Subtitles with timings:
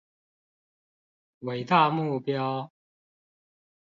[1.41, 2.71] 偉大目標